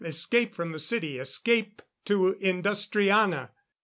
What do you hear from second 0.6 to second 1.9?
the city! Escape